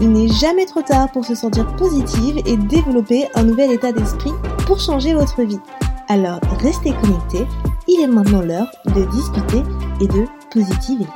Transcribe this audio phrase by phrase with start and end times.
[0.00, 4.30] Il n'est jamais trop tard pour se sentir positive et développer un nouvel état d'esprit
[4.64, 5.58] pour changer votre vie.
[6.06, 7.44] Alors restez connectés,
[7.88, 9.58] il est maintenant l'heure de discuter
[10.00, 11.06] et de positiver.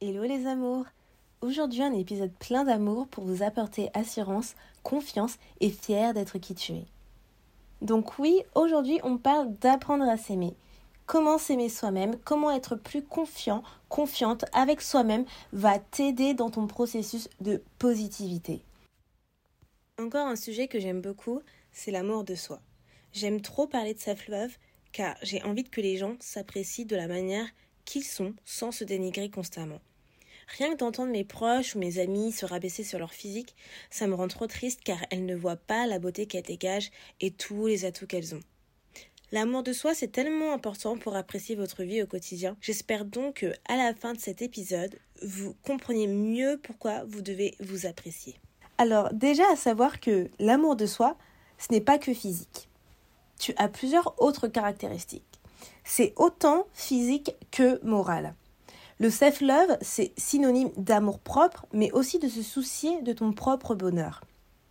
[0.00, 0.84] Hello les amours
[1.40, 6.74] Aujourd'hui un épisode plein d'amour pour vous apporter assurance, confiance et fier d'être qui tu
[6.74, 6.86] es.
[7.82, 10.54] Donc oui, aujourd'hui on parle d'apprendre à s'aimer.
[11.10, 17.28] Comment s'aimer soi-même, comment être plus confiant, confiante avec soi-même va t'aider dans ton processus
[17.40, 18.62] de positivité.
[19.98, 22.60] Encore un sujet que j'aime beaucoup, c'est l'amour de soi.
[23.12, 24.56] J'aime trop parler de self-love
[24.92, 27.48] car j'ai envie que les gens s'apprécient de la manière
[27.84, 29.80] qu'ils sont sans se dénigrer constamment.
[30.58, 33.56] Rien que d'entendre mes proches ou mes amis se rabaisser sur leur physique,
[33.90, 37.32] ça me rend trop triste car elles ne voient pas la beauté qu'elles dégagent et
[37.32, 38.42] tous les atouts qu'elles ont.
[39.32, 42.56] L'amour de soi, c'est tellement important pour apprécier votre vie au quotidien.
[42.60, 47.54] J'espère donc que, à la fin de cet épisode, vous compreniez mieux pourquoi vous devez
[47.60, 48.34] vous apprécier.
[48.76, 51.16] Alors, déjà à savoir que l'amour de soi,
[51.58, 52.68] ce n'est pas que physique.
[53.38, 55.40] Tu as plusieurs autres caractéristiques.
[55.84, 58.34] C'est autant physique que moral.
[58.98, 64.22] Le self-love, c'est synonyme d'amour propre, mais aussi de se soucier de ton propre bonheur.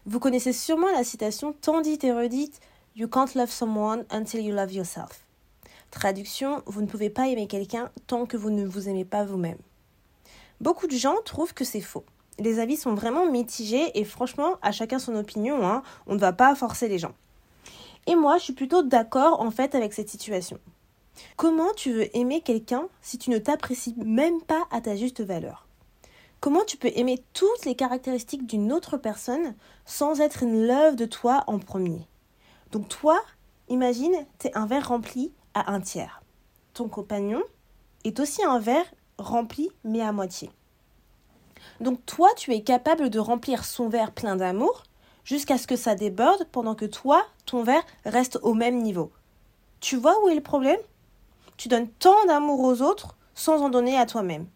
[0.06, 2.60] Vous connaissez sûrement la citation tant dite et redite
[2.95, 5.26] You can't love someone until you love yourself.
[5.92, 9.60] Traduction, vous ne pouvez pas aimer quelqu'un tant que vous ne vous aimez pas vous-même.
[10.60, 12.04] Beaucoup de gens trouvent que c'est faux.
[12.39, 16.33] Les avis sont vraiment mitigés et franchement, à chacun son opinion, hein, on ne va
[16.33, 17.14] pas forcer les gens.
[18.08, 20.60] Et moi, je suis plutôt d'accord en fait avec cette situation.
[21.36, 25.67] Comment tu veux aimer quelqu'un si tu ne t'apprécies même pas à ta juste valeur?
[26.39, 29.54] Comment tu peux aimer toutes les caractéristiques d'une autre personne
[29.86, 32.08] sans être une love de toi en premier?
[32.72, 33.20] Donc toi,
[33.68, 36.22] imagine, es un verre rempli à un tiers.
[36.74, 37.42] Ton compagnon
[38.04, 38.86] est aussi un verre
[39.18, 40.52] rempli mais à moitié.
[41.82, 44.84] Donc toi, tu es capable de remplir son verre plein d'amour
[45.24, 49.12] jusqu'à ce que ça déborde pendant que toi, ton verre reste au même niveau.
[49.80, 50.80] Tu vois où est le problème?
[51.58, 54.48] Tu donnes tant d'amour aux autres sans en donner à toi-même.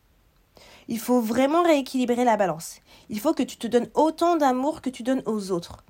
[0.94, 2.80] Il faut vraiment rééquilibrer la balance.
[3.10, 5.84] Il faut que tu te donnes autant d'amour que tu donnes aux autres.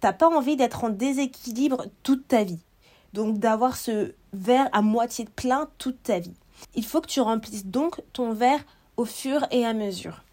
[0.00, 2.64] T'as pas envie d'être en déséquilibre toute ta vie.
[3.12, 6.32] Donc d'avoir ce verre à moitié plein toute ta vie.
[6.74, 8.64] Il faut que tu remplisses donc ton verre
[8.96, 10.24] au fur et à mesure.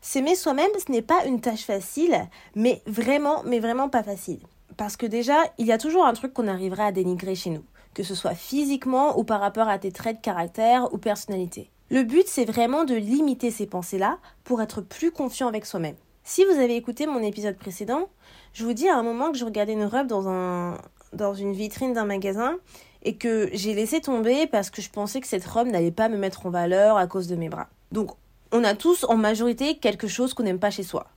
[0.00, 2.18] S'aimer soi-même, ce n'est pas une tâche facile,
[2.56, 4.40] mais vraiment, mais vraiment pas facile.
[4.76, 7.64] Parce que déjà, il y a toujours un truc qu'on arriverait à dénigrer chez nous
[7.94, 11.71] que ce soit physiquement ou par rapport à tes traits de caractère ou personnalité.
[11.92, 15.96] Le but, c'est vraiment de limiter ces pensées-là pour être plus confiant avec soi-même.
[16.24, 18.08] Si vous avez écouté mon épisode précédent,
[18.54, 20.78] je vous dis à un moment que je regardais une robe dans, un,
[21.12, 22.56] dans une vitrine d'un magasin
[23.02, 26.16] et que j'ai laissé tomber parce que je pensais que cette robe n'allait pas me
[26.16, 27.68] mettre en valeur à cause de mes bras.
[27.90, 28.12] Donc,
[28.52, 31.08] on a tous en majorité quelque chose qu'on n'aime pas chez soi.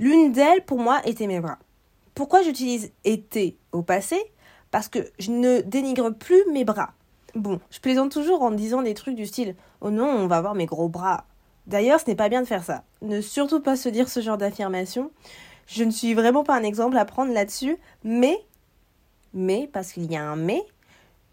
[0.00, 1.60] L'une d'elles, pour moi, était mes bras.
[2.16, 4.20] Pourquoi j'utilise été au passé?
[4.72, 6.94] Parce que je ne dénigre plus mes bras.
[7.34, 10.54] Bon, je plaisante toujours en disant des trucs du style Oh non, on va voir
[10.54, 11.26] mes gros bras.
[11.66, 12.82] D'ailleurs, ce n'est pas bien de faire ça.
[13.02, 15.10] Ne surtout pas se dire ce genre d'affirmation.
[15.66, 18.36] Je ne suis vraiment pas un exemple à prendre là-dessus, mais,
[19.32, 20.62] mais, parce qu'il y a un mais,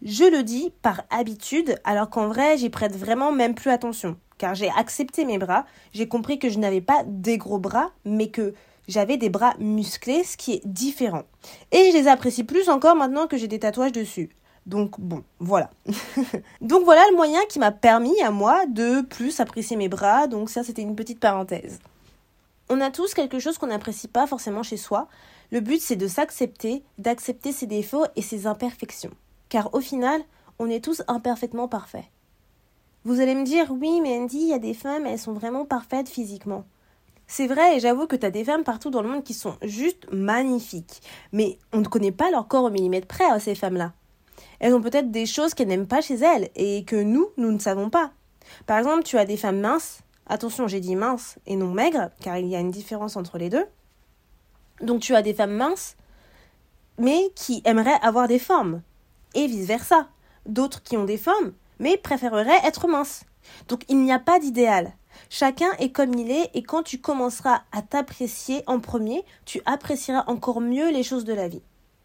[0.02, 4.16] je le dis par habitude, alors qu'en vrai, j'y prête vraiment même plus attention.
[4.36, 8.28] Car j'ai accepté mes bras, j'ai compris que je n'avais pas des gros bras, mais
[8.28, 8.54] que
[8.86, 11.24] j'avais des bras musclés, ce qui est différent.
[11.72, 14.30] Et je les apprécie plus encore maintenant que j'ai des tatouages dessus.
[14.68, 15.70] Donc bon, voilà.
[16.60, 20.50] donc voilà le moyen qui m'a permis à moi de plus apprécier mes bras, donc
[20.50, 21.78] ça c'était une petite parenthèse.
[22.68, 25.08] On a tous quelque chose qu'on n'apprécie pas forcément chez soi.
[25.50, 29.14] Le but c'est de s'accepter, d'accepter ses défauts et ses imperfections.
[29.48, 30.20] Car au final,
[30.58, 32.04] on est tous imparfaitement parfaits.
[33.04, 35.64] Vous allez me dire, oui, mais Andy, il y a des femmes, elles sont vraiment
[35.64, 36.64] parfaites physiquement.
[37.26, 39.56] C'est vrai, et j'avoue que tu as des femmes partout dans le monde qui sont
[39.62, 41.00] juste magnifiques.
[41.32, 43.92] Mais on ne connaît pas leur corps au millimètre près à ces femmes-là.
[44.60, 47.58] Elles ont peut-être des choses qu'elles n'aiment pas chez elles et que nous, nous ne
[47.58, 48.12] savons pas.
[48.66, 50.00] Par exemple, tu as des femmes minces.
[50.26, 53.50] Attention, j'ai dit minces et non maigres, car il y a une différence entre les
[53.50, 53.64] deux.
[54.80, 55.96] Donc tu as des femmes minces,
[56.98, 58.82] mais qui aimeraient avoir des formes.
[59.34, 60.08] Et vice-versa.
[60.46, 63.24] d'autres qui ont des formes, mais préféreraient être minces.
[63.68, 64.94] Donc il n'y a pas d'idéal.
[65.30, 70.24] Chacun est comme il est et quand tu commenceras à t'apprécier en premier, tu apprécieras
[70.26, 71.62] encore mieux les choses de la vie.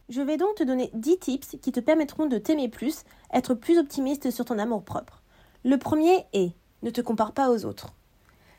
[0.10, 3.04] Je vais donc te donner 10 tips qui te permettront de t'aimer plus,
[3.34, 5.22] être plus optimiste sur ton amour propre.
[5.64, 6.52] Le premier est
[6.82, 7.94] ne te compare pas aux autres.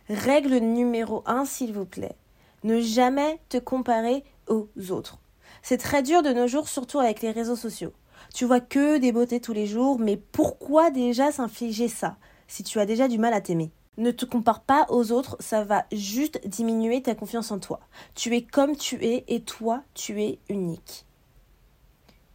[0.08, 2.16] Règle numéro 1 s'il vous plaît.
[2.62, 5.18] Ne jamais te comparer aux autres.
[5.62, 7.92] C'est très dur de nos jours, surtout avec les réseaux sociaux.
[8.32, 12.16] Tu vois que des beautés tous les jours, mais pourquoi déjà s'infliger ça
[12.48, 13.70] si tu as déjà du mal à t'aimer?
[13.98, 17.80] Ne te compare pas aux autres, ça va juste diminuer ta confiance en toi.
[18.14, 21.04] Tu es comme tu es et toi, tu es unique.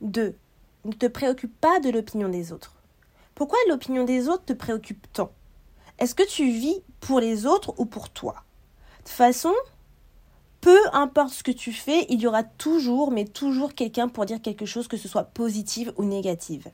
[0.01, 0.35] 2.
[0.85, 2.75] Ne te préoccupe pas de l'opinion des autres.
[3.35, 5.31] Pourquoi l'opinion des autres te préoccupe tant?
[5.97, 8.33] Est-ce que tu vis pour les autres ou pour toi?
[8.33, 9.53] De toute façon,
[10.61, 14.41] peu importe ce que tu fais, il y aura toujours, mais toujours quelqu'un pour dire
[14.41, 16.69] quelque chose, que ce soit positive ou négative.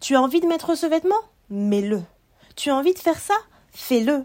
[0.00, 1.20] Tu as envie de mettre ce vêtement?
[1.50, 2.02] Mets-le.
[2.56, 3.34] Tu as envie de faire ça?
[3.70, 4.24] Fais-le.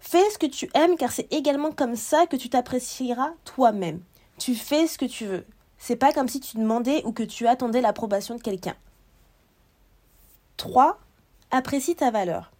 [0.00, 4.00] Fais ce que tu aimes car c'est également comme ça que tu t'apprécieras toi-même.
[4.38, 5.44] Tu fais ce que tu veux.
[5.78, 8.74] C'est pas comme si tu demandais ou que tu attendais l'approbation de quelqu'un.
[10.56, 10.98] 3.
[11.50, 12.52] Apprécie ta valeur.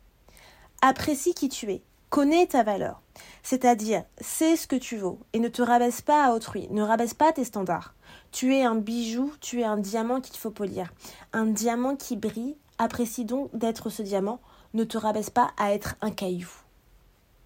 [0.81, 1.83] Apprécie qui tu es.
[2.11, 3.03] Connais ta valeur.
[3.43, 7.13] C'est-à-dire, sais ce que tu vaux et ne te rabaisse pas à autrui, ne rabaisse
[7.13, 7.95] pas tes standards.
[8.33, 10.93] Tu es un bijou, tu es un diamant qu'il faut polir.
[11.33, 14.41] Un diamant qui brille, apprécie donc d'être ce diamant
[14.75, 16.51] ne te rabaisse pas à être un caillou.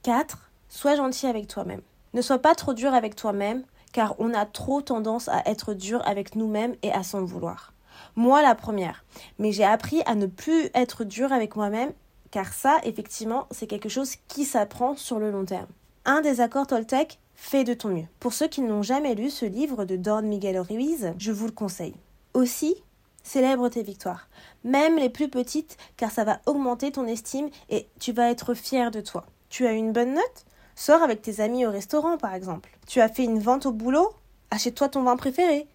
[0.03, 0.51] 4.
[0.69, 1.83] Sois gentil avec toi-même.
[2.15, 6.03] Ne sois pas trop dur avec toi-même, car on a trop tendance à être dur
[6.07, 7.73] avec nous-mêmes et à s'en vouloir.
[8.17, 9.05] Moi la première.
[9.39, 11.93] Mais j'ai appris à ne plus être dur avec moi-même,
[12.31, 15.69] car ça, effectivement, c'est quelque chose qui s'apprend sur le long terme.
[16.05, 18.07] Un des accords Toltec, fais de ton mieux.
[18.21, 21.53] Pour ceux qui n'ont jamais lu ce livre de Don Miguel Ruiz, je vous le
[21.53, 21.95] conseille.
[22.35, 22.77] Aussi,
[23.23, 24.29] Célèbre tes victoires,
[24.65, 28.91] même les plus petites, car ça va augmenter ton estime et tu vas être fier
[28.91, 29.27] de toi.
[29.49, 30.45] Tu as une bonne note?
[30.75, 32.71] Sors avec tes amis au restaurant, par exemple.
[32.87, 34.13] Tu as fait une vente au boulot?
[34.51, 35.67] Achète-toi ton vin préféré.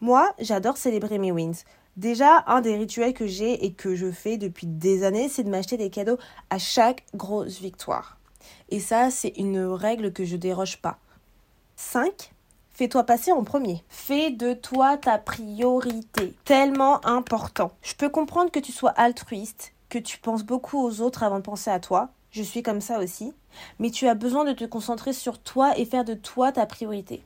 [0.00, 1.64] Moi, j'adore célébrer mes wins.
[1.96, 5.50] Déjà, un des rituels que j'ai et que je fais depuis des années, c'est de
[5.50, 6.18] m'acheter des cadeaux
[6.50, 8.18] à chaque grosse victoire.
[8.68, 10.98] Et ça, c'est une règle que je déroge pas.
[11.76, 12.32] 5.
[12.72, 13.84] Fais-toi passer en premier.
[13.88, 16.34] Fais de toi ta priorité.
[16.44, 17.70] Tellement important.
[17.82, 21.44] Je peux comprendre que tu sois altruiste, que tu penses beaucoup aux autres avant de
[21.44, 22.10] penser à toi.
[22.34, 23.32] Je suis comme ça aussi.
[23.78, 27.22] Mais tu as besoin de te concentrer sur toi et faire de toi ta priorité.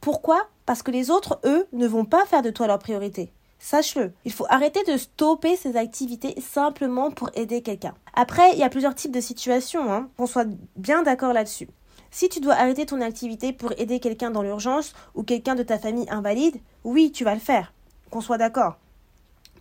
[0.00, 0.48] Pourquoi?
[0.64, 3.30] Parce que les autres, eux, ne vont pas faire de toi leur priorité.
[3.58, 7.94] Sache-le, il faut arrêter de stopper ces activités simplement pour aider quelqu'un.
[8.14, 11.68] Après, il y a plusieurs types de situations, hein, qu'on soit bien d'accord là-dessus.
[12.10, 15.78] Si tu dois arrêter ton activité pour aider quelqu'un dans l'urgence ou quelqu'un de ta
[15.78, 17.74] famille invalide, oui, tu vas le faire.
[18.10, 18.78] Qu'on soit d'accord.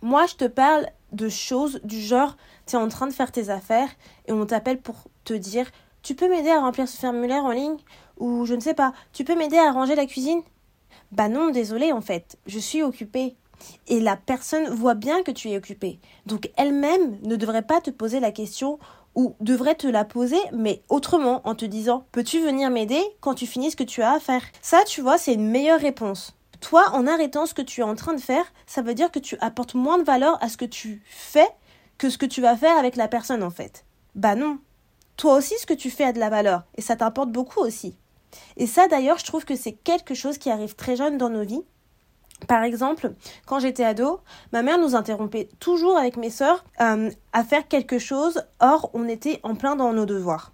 [0.01, 3.49] Moi, je te parle de choses du genre, tu es en train de faire tes
[3.49, 3.89] affaires
[4.27, 5.69] et on t'appelle pour te dire
[6.03, 7.77] Tu peux m'aider à remplir ce formulaire en ligne
[8.17, 10.41] Ou je ne sais pas, tu peux m'aider à ranger la cuisine?
[11.11, 13.35] Bah non, désolé en fait, je suis occupée.
[13.87, 15.99] Et la personne voit bien que tu es occupée.
[16.25, 18.77] Donc elle-même ne devrait pas te poser la question
[19.15, 23.47] ou devrait te la poser, mais autrement, en te disant Peux-tu venir m'aider quand tu
[23.47, 24.43] finis ce que tu as à faire?
[24.61, 26.36] Ça, tu vois, c'est une meilleure réponse.
[26.61, 29.19] Toi, en arrêtant ce que tu es en train de faire, ça veut dire que
[29.19, 31.47] tu apportes moins de valeur à ce que tu fais
[31.97, 33.85] que ce que tu vas faire avec la personne, en fait.
[34.15, 34.59] Bah non.
[35.15, 37.97] Toi aussi, ce que tu fais a de la valeur, et ça t'importe beaucoup aussi.
[38.55, 41.43] Et ça, d'ailleurs, je trouve que c'est quelque chose qui arrive très jeune dans nos
[41.43, 41.63] vies,
[42.45, 43.13] par exemple,
[43.47, 44.19] quand j'étais ado,
[44.53, 49.07] ma mère nous interrompait toujours avec mes sœurs euh, à faire quelque chose, or on
[49.07, 50.51] était en plein dans nos devoirs.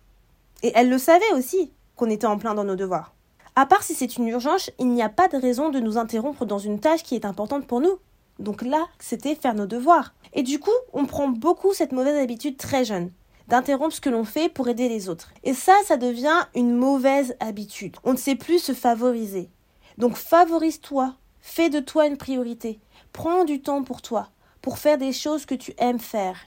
[0.61, 3.13] Et elle le savait aussi qu'on était en plein dans nos devoirs.
[3.55, 6.45] À part si c'est une urgence, il n'y a pas de raison de nous interrompre
[6.45, 7.99] dans une tâche qui est importante pour nous.
[8.39, 10.13] Donc là, c'était faire nos devoirs.
[10.33, 13.11] Et du coup, on prend beaucoup cette mauvaise habitude très jeune
[13.49, 15.33] d'interrompre ce que l'on fait pour aider les autres.
[15.43, 17.97] Et ça, ça devient une mauvaise habitude.
[18.05, 19.49] On ne sait plus se favoriser.
[19.97, 22.79] Donc favorise-toi, Fais de toi une priorité.
[23.11, 24.29] Prends du temps pour toi,
[24.61, 26.37] pour faire des choses que tu aimes faire.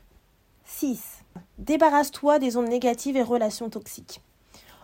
[0.64, 1.00] 6.
[1.58, 4.22] Débarrasse-toi des ondes négatives et relations toxiques.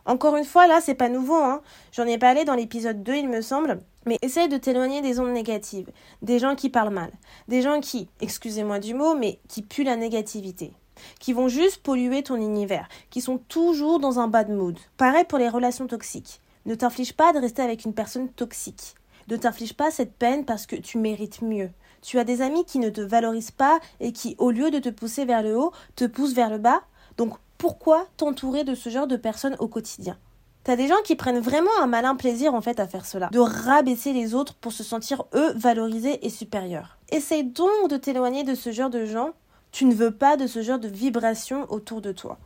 [0.05, 1.63] Encore une fois, là, c'est pas nouveau, hein.
[1.93, 3.83] J'en ai parlé dans l'épisode 2, il me semble.
[4.05, 5.91] Mais essaye de t'éloigner des ondes négatives,
[6.23, 7.13] des gens qui parlent mal,
[7.47, 10.73] des gens qui, excusez-moi du mot, mais qui puent la négativité,
[11.21, 14.77] qui vont juste polluer ton univers, qui sont toujours dans un bad mood.
[14.97, 16.41] Pareil pour les relations toxiques.
[16.67, 18.97] Ne t'inflige pas de rester avec une personne toxique.
[19.29, 21.71] Ne t'inflige pas cette peine parce que tu mérites mieux.
[22.03, 24.89] Tu as des amis qui ne te valorisent pas et qui, au lieu de te
[24.89, 26.83] pousser vers le haut, te poussent vers le bas.
[27.17, 30.19] Donc pourquoi t'entourer de ce genre de personnes au quotidien?
[30.65, 33.39] T'as des gens qui prennent vraiment un malin plaisir en fait à faire cela, de
[33.39, 36.99] rabaisser les autres pour se sentir eux valorisés et supérieurs.
[37.13, 39.31] Essaye donc de t'éloigner de ce genre de gens.
[39.71, 42.41] Tu ne veux pas de ce genre de vibrations autour de toi.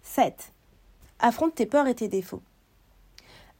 [0.00, 0.54] 7.
[1.18, 2.40] Affronte tes peurs et tes défauts.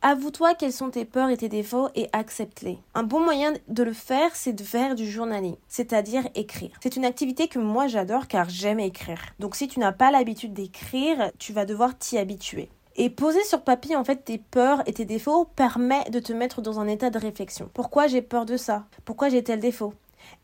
[0.07, 2.79] Avoue-toi quelles sont tes peurs et tes défauts et accepte-les.
[2.93, 6.73] Un bon moyen de le faire, c'est de faire du journaling, c'est-à-dire écrire.
[6.83, 9.19] C'est une activité que moi j'adore car j'aime écrire.
[9.39, 12.69] Donc si tu n'as pas l'habitude d'écrire, tu vas devoir t'y habituer.
[12.97, 16.61] Et poser sur papier en fait tes peurs et tes défauts permet de te mettre
[16.61, 17.71] dans un état de réflexion.
[17.73, 18.85] Pourquoi j'ai peur de ça?
[19.07, 19.95] Pourquoi j'ai tel défaut?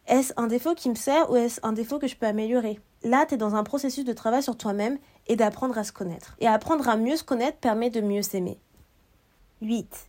[0.06, 2.80] Est-ce un défaut qui me sert ou est-ce un défaut que je peux améliorer?
[3.02, 6.34] Là, tu es dans un processus de travail sur toi-même et d'apprendre à se connaître.
[6.40, 8.58] Et apprendre à mieux se connaître permet de mieux s'aimer.
[9.62, 10.08] 8.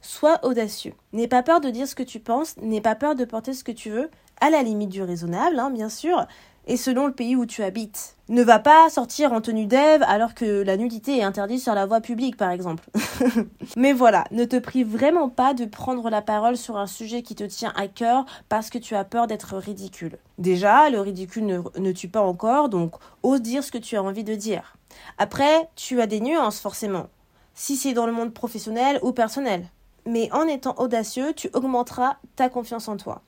[0.00, 0.94] Sois audacieux.
[1.12, 3.64] N'aie pas peur de dire ce que tu penses, n'aie pas peur de porter ce
[3.64, 6.26] que tu veux, à la limite du raisonnable, hein, bien sûr,
[6.66, 8.16] et selon le pays où tu habites.
[8.28, 11.86] Ne va pas sortir en tenue d'Ève alors que la nudité est interdite sur la
[11.86, 12.84] voie publique, par exemple.
[13.76, 17.34] Mais voilà, ne te prive vraiment pas de prendre la parole sur un sujet qui
[17.34, 20.18] te tient à cœur parce que tu as peur d'être ridicule.
[20.38, 24.02] Déjà, le ridicule ne, ne tue pas encore, donc ose dire ce que tu as
[24.02, 24.76] envie de dire.
[25.18, 27.06] Après, tu as des nuances forcément
[27.54, 29.66] si c'est dans le monde professionnel ou personnel.
[30.06, 33.22] Mais en étant audacieux, tu augmenteras ta confiance en toi.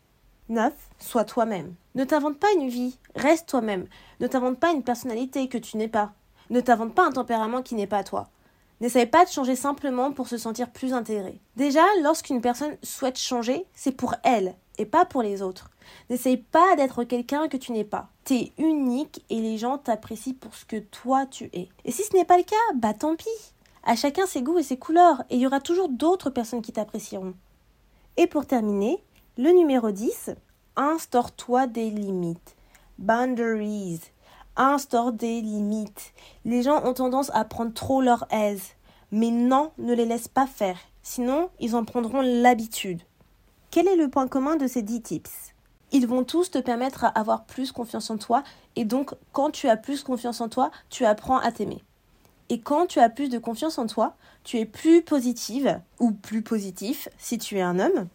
[0.48, 0.72] 9.
[0.98, 1.74] Sois toi-même.
[1.94, 3.86] Ne t'invente pas une vie, reste toi-même.
[4.20, 6.12] Ne t'invente pas une personnalité que tu n'es pas.
[6.50, 8.28] Ne t'invente pas un tempérament qui n'est pas toi.
[8.80, 11.40] N'essaye pas de changer simplement pour se sentir plus intégré.
[11.56, 15.70] Déjà, lorsqu'une personne souhaite changer, c'est pour elle et pas pour les autres.
[16.10, 18.08] N'essaye pas d'être quelqu'un que tu n'es pas.
[18.24, 21.68] T'es unique et les gens t'apprécient pour ce que toi tu es.
[21.84, 23.53] Et si ce n'est pas le cas, bah tant pis.
[23.86, 26.72] À chacun ses goûts et ses couleurs, et il y aura toujours d'autres personnes qui
[26.72, 27.34] t'apprécieront.
[28.16, 29.04] Et pour terminer,
[29.36, 30.30] le numéro 10,
[30.76, 32.56] instaure-toi des limites.
[32.98, 34.00] Boundaries.
[34.56, 36.14] Instaure des limites.
[36.44, 38.62] Les gens ont tendance à prendre trop leur aise.
[39.10, 40.78] Mais non, ne les laisse pas faire.
[41.02, 43.02] Sinon, ils en prendront l'habitude.
[43.70, 45.52] Quel est le point commun de ces 10 tips?
[45.92, 48.42] Ils vont tous te permettre à avoir plus confiance en toi.
[48.76, 51.82] Et donc, quand tu as plus confiance en toi, tu apprends à t'aimer.
[52.50, 56.42] Et quand tu as plus de confiance en toi, tu es plus positive ou plus
[56.42, 58.08] positif si tu es un homme.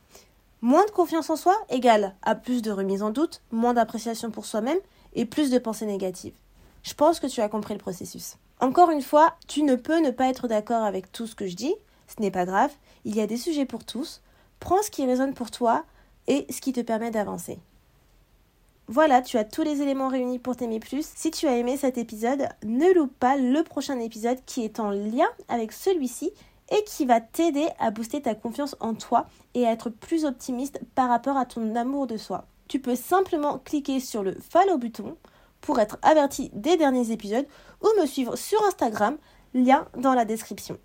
[0.62, 4.46] Moins de confiance en soi égale à plus de remise en doute, moins d'appréciation pour
[4.46, 4.78] soi-même
[5.14, 6.36] et plus de pensées négatives.
[6.84, 8.36] Je pense que tu as compris le processus.
[8.60, 11.56] Encore une fois, tu ne peux ne pas être d'accord avec tout ce que je
[11.56, 11.74] dis,
[12.08, 12.72] ce n'est pas grave,
[13.06, 14.22] il y a des sujets pour tous.
[14.60, 15.86] Prends ce qui résonne pour toi
[16.28, 17.60] et ce qui te permet d'avancer.
[18.91, 21.08] Voilà, tu as tous les éléments réunis pour t'aimer plus.
[21.13, 24.89] Si tu as aimé cet épisode, ne loupe pas le prochain épisode qui est en
[24.89, 26.31] lien avec celui-ci
[26.72, 30.79] et qui va t'aider à booster ta confiance en toi et à être plus optimiste
[30.96, 32.48] par rapport à ton amour de soi.
[32.67, 35.17] Tu peux simplement cliquer sur le follow bouton
[35.62, 37.46] pour être averti des derniers épisodes
[37.84, 39.17] ou me suivre sur Instagram,
[39.53, 40.79] lien dans la description.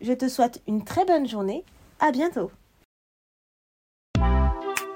[0.00, 1.64] Je te souhaite une très bonne journée,
[1.98, 2.52] à bientôt